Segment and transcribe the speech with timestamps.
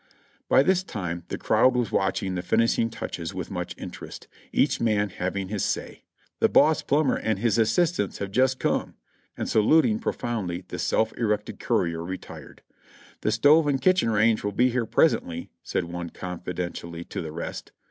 [0.49, 5.09] By this time the crowd was watching the finishing touches with much interest, each man
[5.09, 6.01] having his say.
[6.39, 8.95] "The boss plumber and his assistants have just come."
[9.37, 12.63] And saluting, profoundly, the self elected courier retired.
[13.21, 17.71] "The stove and kitchen range will be here presently," said one confidentially to the rest.